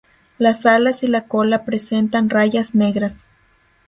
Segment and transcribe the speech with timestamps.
[0.39, 3.17] Las alas y la cola presentan rayas negras.